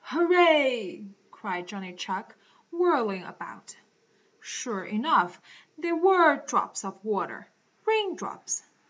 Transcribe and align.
"Hurrah!" 0.00 1.04
cried 1.30 1.66
Johnny 1.66 1.92
Chuck, 1.92 2.34
whirling 2.72 3.22
about. 3.22 3.76
Sure 4.40 4.82
enough, 4.82 5.42
they 5.76 5.92
were 5.92 6.36
drops 6.46 6.86
of 6.86 7.04
water 7.04 7.48
rain 7.84 8.16
drops. 8.16 8.62